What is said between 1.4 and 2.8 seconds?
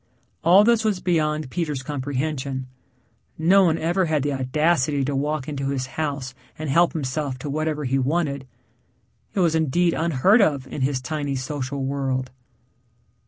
Peter's comprehension.